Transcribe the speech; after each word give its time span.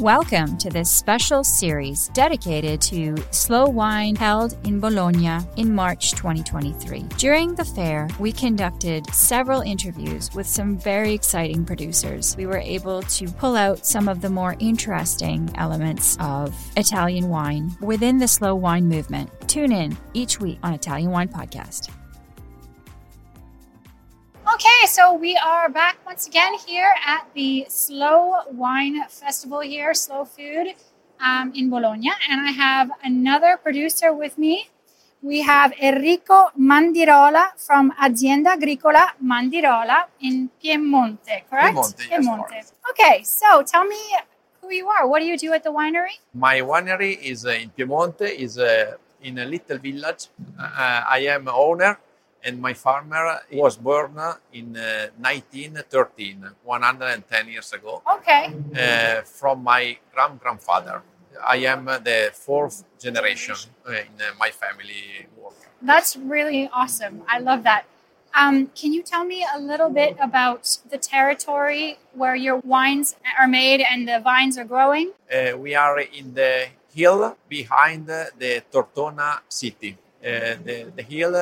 Welcome 0.00 0.56
to 0.56 0.70
this 0.70 0.90
special 0.90 1.44
series 1.44 2.08
dedicated 2.14 2.80
to 2.80 3.18
slow 3.32 3.66
wine 3.66 4.16
held 4.16 4.56
in 4.66 4.80
Bologna 4.80 5.40
in 5.58 5.74
March 5.74 6.12
2023. 6.12 7.02
During 7.18 7.54
the 7.54 7.66
fair, 7.66 8.08
we 8.18 8.32
conducted 8.32 9.06
several 9.12 9.60
interviews 9.60 10.34
with 10.34 10.46
some 10.46 10.78
very 10.78 11.12
exciting 11.12 11.66
producers. 11.66 12.34
We 12.34 12.46
were 12.46 12.56
able 12.56 13.02
to 13.02 13.26
pull 13.32 13.56
out 13.56 13.84
some 13.84 14.08
of 14.08 14.22
the 14.22 14.30
more 14.30 14.56
interesting 14.58 15.50
elements 15.56 16.16
of 16.18 16.56
Italian 16.78 17.28
wine 17.28 17.76
within 17.82 18.16
the 18.16 18.26
slow 18.26 18.54
wine 18.54 18.86
movement. 18.88 19.30
Tune 19.48 19.70
in 19.70 19.98
each 20.14 20.40
week 20.40 20.60
on 20.62 20.72
Italian 20.72 21.10
Wine 21.10 21.28
Podcast. 21.28 21.90
Okay, 24.60 24.84
so 24.88 25.14
we 25.14 25.40
are 25.40 25.70
back 25.70 25.96
once 26.04 26.26
again 26.26 26.52
here 26.66 26.92
at 27.06 27.24
the 27.32 27.64
Slow 27.70 28.44
Wine 28.52 29.02
Festival 29.08 29.60
here, 29.60 29.94
Slow 29.94 30.26
Food 30.26 30.74
um, 31.18 31.50
in 31.56 31.70
Bologna. 31.70 32.10
And 32.28 32.46
I 32.46 32.50
have 32.50 32.90
another 33.02 33.56
producer 33.56 34.12
with 34.12 34.36
me. 34.36 34.68
We 35.22 35.40
have 35.40 35.72
Enrico 35.80 36.50
Mandirola 36.60 37.56
from 37.56 37.92
Azienda 37.92 38.52
Agricola 38.52 39.14
Mandirola 39.24 40.04
in 40.20 40.50
Piemonte, 40.62 41.48
correct? 41.48 41.96
Piemonte, 41.96 42.52
yes. 42.52 42.74
Okay, 42.90 43.22
so 43.22 43.62
tell 43.62 43.86
me 43.86 43.96
who 44.60 44.74
you 44.74 44.88
are. 44.88 45.08
What 45.08 45.20
do 45.20 45.24
you 45.24 45.38
do 45.38 45.54
at 45.54 45.64
the 45.64 45.70
winery? 45.70 46.20
My 46.34 46.60
winery 46.60 47.18
is 47.18 47.46
uh, 47.46 47.52
in 47.52 47.70
Piemonte, 47.70 48.28
is 48.28 48.58
uh, 48.58 48.96
in 49.22 49.38
a 49.38 49.46
little 49.46 49.78
village. 49.78 50.28
Uh, 50.60 51.00
I 51.08 51.20
am 51.30 51.48
owner 51.48 51.98
and 52.44 52.60
my 52.60 52.74
farmer 52.74 53.40
was 53.52 53.76
born 53.76 54.18
in 54.52 54.76
uh, 54.76 55.08
1913, 55.18 56.50
110 56.64 57.48
years 57.48 57.72
ago. 57.72 58.02
Okay. 58.16 58.54
Uh, 58.74 59.22
from 59.22 59.62
my 59.62 59.98
grand 60.12 60.40
grandfather. 60.40 61.02
I 61.46 61.56
am 61.56 61.86
the 61.86 62.30
fourth 62.34 62.84
generation 62.98 63.54
uh, 63.88 63.92
in 63.92 64.20
uh, 64.20 64.32
my 64.38 64.50
family 64.50 65.26
work. 65.36 65.54
That's 65.80 66.16
really 66.16 66.68
awesome. 66.72 67.22
I 67.28 67.38
love 67.38 67.62
that. 67.62 67.84
Um, 68.34 68.68
can 68.68 68.92
you 68.92 69.02
tell 69.02 69.24
me 69.24 69.44
a 69.54 69.58
little 69.58 69.90
bit 69.90 70.16
about 70.20 70.78
the 70.88 70.98
territory 70.98 71.98
where 72.14 72.36
your 72.36 72.58
wines 72.58 73.16
are 73.38 73.48
made 73.48 73.80
and 73.80 74.06
the 74.06 74.20
vines 74.20 74.56
are 74.56 74.64
growing? 74.64 75.12
Uh, 75.32 75.56
we 75.56 75.74
are 75.74 75.98
in 75.98 76.34
the 76.34 76.68
hill 76.94 77.36
behind 77.48 78.06
the 78.06 78.62
Tortona 78.70 79.40
city. 79.48 79.96
Uh, 80.22 80.54
the, 80.64 80.92
the 80.94 81.02
hill 81.02 81.34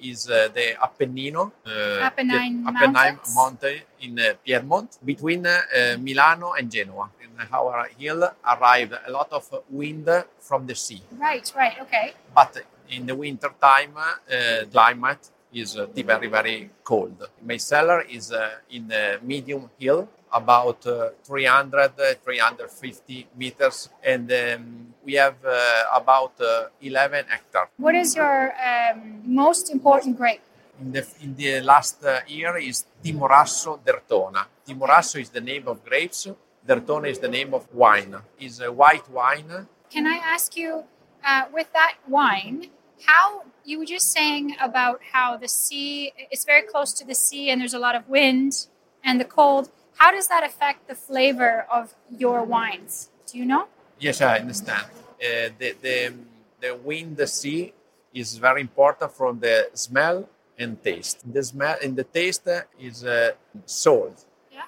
is 0.00 0.28
uh, 0.28 0.48
the 0.52 0.74
Appennino, 0.80 1.52
uh, 1.66 2.10
Apennine, 2.10 2.64
the 2.64 2.72
Apennine 2.72 3.18
mountain 3.34 3.80
in 4.00 4.18
uh, 4.18 4.34
Piedmont, 4.44 4.98
between 5.04 5.46
uh, 5.46 5.60
Milano 5.98 6.52
and 6.52 6.70
Genoa. 6.70 7.10
In 7.22 7.46
our 7.52 7.88
hill 7.98 8.28
arrived 8.44 8.94
a 9.06 9.10
lot 9.10 9.32
of 9.32 9.44
wind 9.70 10.08
from 10.40 10.66
the 10.66 10.74
sea. 10.74 11.02
Right, 11.12 11.52
right, 11.56 11.80
okay. 11.80 12.14
But 12.34 12.64
in 12.90 13.06
the 13.06 13.14
winter 13.14 13.50
time, 13.60 13.96
uh, 13.96 14.64
climate 14.72 15.30
is 15.52 15.76
uh, 15.76 15.86
very, 15.86 16.28
very 16.28 16.70
cold. 16.84 17.28
My 17.44 17.56
cellar 17.56 18.02
is 18.02 18.32
uh, 18.32 18.50
in 18.70 18.90
a 18.92 19.18
medium 19.22 19.70
hill, 19.78 20.08
about 20.32 20.86
uh, 20.86 21.10
300, 21.24 21.92
350 22.22 23.28
meters, 23.36 23.88
and 24.02 24.30
um, 24.30 24.87
we 25.08 25.14
have 25.14 25.40
uh, 25.42 26.00
about 26.00 26.34
uh, 26.38 26.68
11 26.82 27.24
hectares. 27.28 27.68
What 27.78 27.94
is 27.94 28.14
your 28.14 28.52
um, 28.70 29.22
most 29.24 29.70
important 29.70 30.18
grape? 30.18 30.42
In 30.82 30.92
the, 30.92 31.06
in 31.22 31.34
the 31.34 31.60
last 31.62 32.04
uh, 32.04 32.20
year 32.28 32.58
is 32.58 32.84
Timorasso 33.02 33.80
Derthona. 33.86 34.44
Timorasso 34.66 35.18
is 35.18 35.30
the 35.30 35.40
name 35.40 35.66
of 35.66 35.82
grapes. 35.82 36.28
Derthona 36.68 37.08
is 37.08 37.18
the 37.18 37.32
name 37.38 37.54
of 37.54 37.62
wine. 37.72 38.14
Is 38.38 38.60
a 38.60 38.70
white 38.70 39.08
wine. 39.10 39.66
Can 39.94 40.06
I 40.06 40.18
ask 40.34 40.56
you, 40.58 40.84
uh, 41.24 41.44
with 41.56 41.72
that 41.72 41.94
wine, 42.06 42.66
how 43.06 43.44
you 43.64 43.78
were 43.78 43.90
just 43.96 44.12
saying 44.12 44.56
about 44.60 45.00
how 45.12 45.38
the 45.38 45.48
sea, 45.48 46.12
it's 46.30 46.44
very 46.44 46.64
close 46.72 46.92
to 46.92 47.04
the 47.06 47.14
sea 47.14 47.48
and 47.50 47.62
there's 47.62 47.78
a 47.80 47.84
lot 47.88 47.94
of 47.94 48.06
wind 48.08 48.66
and 49.02 49.18
the 49.18 49.24
cold. 49.38 49.70
How 49.96 50.10
does 50.10 50.28
that 50.28 50.44
affect 50.44 50.86
the 50.86 50.94
flavor 50.94 51.66
of 51.72 51.94
your 52.10 52.44
wines? 52.44 53.08
Do 53.26 53.38
you 53.38 53.46
know? 53.46 53.68
Yes, 53.98 54.20
I 54.20 54.38
understand. 54.38 54.86
Uh, 54.86 55.50
the, 55.58 55.74
the, 55.82 56.12
the 56.60 56.76
wind, 56.76 57.16
the 57.16 57.26
sea 57.26 57.72
is 58.14 58.38
very 58.38 58.60
important 58.60 59.12
from 59.12 59.40
the 59.40 59.70
smell 59.74 60.28
and 60.58 60.82
taste. 60.82 61.32
The 61.32 61.42
smell 61.42 61.76
and 61.82 61.96
the 61.96 62.04
taste 62.04 62.48
is 62.78 63.04
uh, 63.04 63.32
salt. 63.66 64.24
Yeah. 64.52 64.62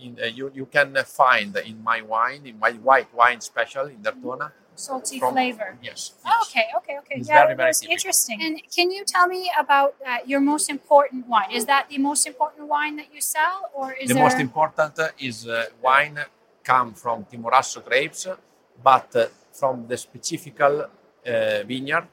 In, 0.00 0.18
uh, 0.20 0.26
you, 0.26 0.50
you 0.54 0.66
can 0.66 0.96
find 1.04 1.56
in 1.56 1.82
my 1.82 2.02
wine, 2.02 2.42
in 2.46 2.58
my 2.58 2.72
white 2.72 3.12
wine 3.14 3.40
special 3.40 3.86
in 3.86 3.98
Derthona. 3.98 4.52
Salty 4.74 5.18
From- 5.18 5.34
flavor. 5.34 5.76
Yes. 5.82 6.12
Oh, 6.24 6.44
okay, 6.48 6.66
okay, 6.78 6.98
okay. 6.98 7.16
It's 7.16 7.28
yeah, 7.28 7.42
very, 7.42 7.54
very 7.54 7.68
that's 7.68 7.82
interesting. 7.82 8.42
And 8.42 8.60
can 8.74 8.90
you 8.90 9.04
tell 9.04 9.26
me 9.26 9.50
about 9.58 9.94
uh, 10.06 10.18
your 10.26 10.40
most 10.40 10.70
important 10.70 11.28
wine? 11.28 11.50
Is 11.52 11.66
that 11.66 11.90
the 11.90 11.98
most 11.98 12.26
important 12.26 12.68
wine 12.68 12.96
that 12.96 13.14
you 13.14 13.20
sell, 13.20 13.70
or 13.74 13.92
is 13.92 14.08
the 14.08 14.14
there? 14.14 14.22
most 14.22 14.38
important 14.38 14.98
is 15.18 15.46
uh, 15.46 15.66
wine 15.82 16.18
come 16.64 16.94
from 16.94 17.24
Timorasso 17.26 17.84
grapes, 17.84 18.26
but 18.82 19.14
uh, 19.16 19.26
from 19.52 19.86
the 19.86 19.96
specific 19.96 20.60
uh, 20.60 20.86
vineyard, 21.66 22.06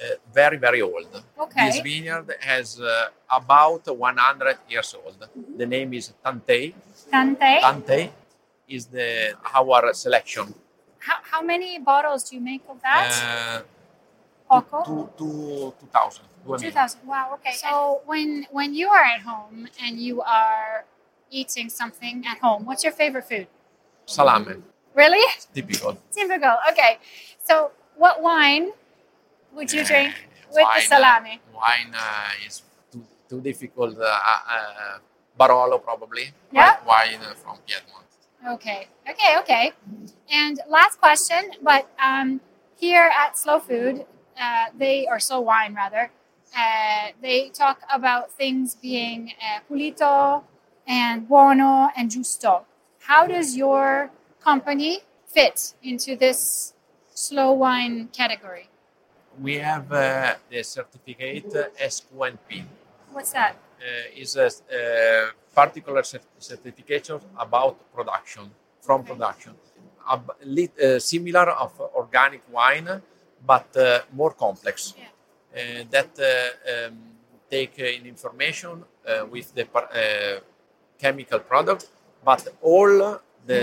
uh, 0.00 0.04
very 0.32 0.56
very 0.56 0.82
old. 0.82 1.22
Okay. 1.38 1.66
This 1.66 1.80
vineyard 1.80 2.34
has 2.40 2.80
uh, 2.80 3.08
about 3.30 3.86
100 3.86 4.58
years 4.68 4.94
old. 4.94 5.28
The 5.56 5.66
name 5.66 5.94
is 5.94 6.12
Tantei. 6.24 6.74
Tante. 7.10 7.60
Tantei 7.60 8.10
is 8.68 8.86
the 8.86 9.34
our 9.54 9.92
selection. 9.94 10.54
How, 10.98 11.16
how 11.22 11.42
many 11.42 11.78
bottles 11.78 12.28
do 12.30 12.36
you 12.36 12.42
make 12.42 12.62
of 12.68 12.80
that? 12.82 13.62
Uh, 14.48 14.60
Poco? 14.60 14.84
Two, 14.84 15.10
two, 15.18 15.74
2,000. 15.80 16.24
2000 16.46 17.06
wow 17.06 17.32
okay 17.34 17.52
so 17.52 18.02
when 18.04 18.46
when 18.50 18.74
you 18.74 18.88
are 18.88 19.02
at 19.02 19.22
home 19.22 19.66
and 19.82 19.98
you 19.98 20.20
are 20.20 20.84
eating 21.30 21.68
something 21.68 22.22
at 22.26 22.38
home 22.38 22.64
what's 22.66 22.84
your 22.84 22.92
favorite 22.92 23.24
food 23.24 23.46
Salame, 24.06 24.62
really 24.94 25.22
typical. 25.52 25.98
typical 26.12 26.56
okay 26.70 26.98
so 27.42 27.70
what 27.96 28.22
wine 28.22 28.70
would 29.54 29.72
you 29.72 29.84
drink 29.84 30.14
with 30.48 30.56
the 30.56 30.62
Wine, 30.62 30.76
uh, 30.76 30.80
salami 30.80 31.40
Wine 31.54 31.92
uh, 31.94 32.46
is 32.46 32.62
too, 32.92 33.04
too 33.28 33.40
difficult. 33.40 33.98
Uh, 33.98 34.04
uh, 34.04 34.98
Barolo 35.38 35.82
probably. 35.82 36.32
Yeah? 36.52 36.76
Wine 36.86 37.20
uh, 37.22 37.34
from 37.34 37.58
Piedmont. 37.66 38.06
okay 38.46 38.86
okay 39.08 39.38
okay 39.38 39.72
and 40.30 40.60
last 40.68 40.98
question 41.00 41.52
but 41.62 41.88
um, 42.02 42.40
here 42.76 43.10
at 43.10 43.38
slow 43.38 43.58
food 43.58 44.04
uh, 44.40 44.66
they 44.76 45.06
or 45.08 45.18
slow 45.18 45.40
wine 45.40 45.74
rather 45.74 46.10
uh, 46.56 47.08
they 47.22 47.48
talk 47.48 47.80
about 47.92 48.30
things 48.32 48.74
being 48.74 49.32
uh, 49.40 49.60
pulito 49.68 50.42
and 50.86 51.26
buono 51.28 51.88
and 51.96 52.10
giusto 52.10 52.62
how 53.08 53.26
does 53.26 53.56
your 53.56 54.10
company 54.44 54.98
fit 55.26 55.74
into 55.82 56.16
this 56.16 56.74
slow 57.14 57.52
wine 57.52 58.08
category 58.20 58.66
We 59.46 59.54
have 59.70 59.90
uh, 59.92 60.34
the 60.50 60.62
certificate 60.62 61.50
uh, 61.56 61.88
SQNP. 61.92 62.48
what's 63.14 63.32
that 63.32 63.54
Uh, 63.84 64.22
is 64.22 64.36
a 64.36 64.46
uh, 64.46 64.52
particular 65.60 66.02
cert- 66.02 66.32
certification 66.50 67.18
about 67.46 67.74
production, 67.96 68.44
from 68.86 69.00
Okay. 69.00 69.10
production. 69.12 69.52
Ab- 70.14 70.34
lit- 70.56 70.78
uh, 70.80 70.98
similar 71.12 71.46
of 71.64 71.72
organic 72.02 72.42
wine, 72.58 72.88
but 73.52 73.68
uh, 73.76 73.86
more 74.20 74.32
complex. 74.44 74.74
Yeah. 74.96 75.82
That 75.94 76.12
uh, 76.18 76.72
um, 76.72 76.96
take 77.54 77.76
in 77.96 78.02
information 78.14 78.74
uh, 78.82 79.26
with 79.34 79.46
the 79.58 79.64
par- 79.74 79.90
chemical 81.02 81.40
product, 81.50 81.82
but 82.28 82.42
all 82.62 82.94
the 83.50 83.62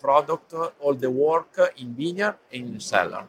product, 0.00 0.54
all 0.80 0.94
the 0.94 1.10
work 1.10 1.58
in 1.78 1.94
vineyard 1.94 2.36
and 2.52 2.74
in 2.74 2.80
cellar. 2.80 3.24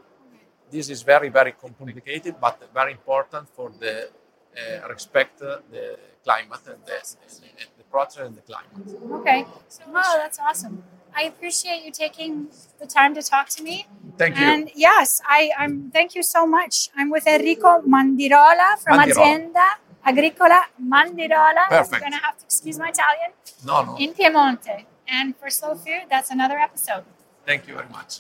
This 0.70 0.90
is 0.90 1.02
very, 1.02 1.30
very 1.30 1.54
complicated, 1.54 2.36
but 2.42 2.62
very 2.74 2.92
important 2.92 3.48
for 3.50 3.72
the 3.80 4.10
uh, 4.58 4.88
respect 4.90 5.42
uh, 5.42 5.60
the 5.72 5.98
climate 6.24 6.62
and 6.66 6.84
the, 6.86 6.98
the, 7.42 7.66
the 7.78 7.84
process 7.92 8.26
and 8.26 8.36
the 8.36 8.42
climate. 8.42 8.88
okay 9.20 9.46
oh 9.88 10.14
that's 10.18 10.40
awesome 10.40 10.84
I 11.16 11.24
appreciate 11.24 11.84
you 11.84 11.92
taking 11.92 12.48
the 12.80 12.86
time 12.86 13.16
to 13.16 13.24
talk 13.24 13.50
to 13.50 13.64
me. 13.64 13.88
Thank 14.18 14.38
you. 14.38 14.46
And 14.46 14.70
yes, 14.76 15.20
I, 15.26 15.50
I'm. 15.58 15.90
Thank 15.90 16.14
you 16.14 16.22
so 16.22 16.46
much. 16.46 16.90
I'm 16.96 17.10
with 17.10 17.26
Enrico 17.26 17.82
Mandirola 17.82 18.78
from 18.84 19.00
Mandirola. 19.00 19.16
Azienda 19.16 19.68
Agricola 20.06 20.62
Mandirola. 20.80 21.64
Perfect. 21.70 21.92
You're 21.92 22.02
gonna 22.02 22.22
have 22.22 22.38
to 22.38 22.46
excuse 22.46 22.78
my 22.78 22.90
Italian. 22.90 23.32
no, 23.66 23.84
no. 23.84 23.98
In 23.98 24.14
Piemonte. 24.14 24.86
And 25.08 25.36
for 25.38 25.50
Slow 25.50 25.76
Food, 25.76 26.04
that's 26.10 26.32
another 26.32 26.58
episode. 26.58 27.04
Thank 27.46 27.68
you 27.68 27.76
very 27.76 27.88
much. 27.90 28.20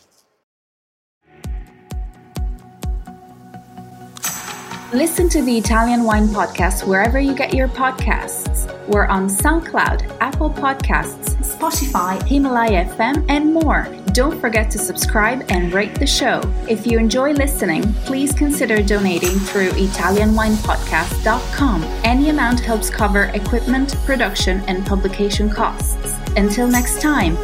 Listen 4.94 5.28
to 5.28 5.42
the 5.42 5.58
Italian 5.58 6.06
Wine 6.06 6.28
Podcast 6.28 6.88
wherever 6.88 7.20
you 7.20 7.36
get 7.36 7.54
your 7.54 7.68
podcasts. 7.68 8.74
We're 8.88 9.06
on 9.08 9.28
SoundCloud, 9.28 10.18
Apple 10.22 10.50
Podcasts, 10.50 11.36
Spotify, 11.44 12.24
Himalaya 12.26 12.86
FM, 12.86 13.26
and 13.28 13.54
more. 13.54 13.86
Don't 14.18 14.42
forget 14.42 14.72
to 14.72 14.80
subscribe 14.80 15.46
and 15.50 15.72
rate 15.72 15.94
the 15.94 16.08
show. 16.08 16.42
If 16.68 16.88
you 16.88 16.98
enjoy 16.98 17.34
listening, 17.34 17.84
please 18.06 18.34
consider 18.34 18.82
donating 18.82 19.38
through 19.38 19.70
ItalianWinePodcast.com. 19.70 21.84
Any 22.04 22.30
amount 22.30 22.60
helps 22.60 22.90
cover 22.90 23.26
equipment, 23.36 23.96
production, 24.08 24.62
and 24.62 24.84
publication 24.88 25.52
costs. 25.52 26.16
Until 26.36 26.68
next 26.68 27.00
time, 27.00 27.38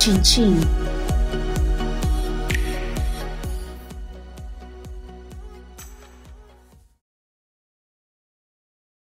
chin 0.00 0.20
chin. 0.24 0.87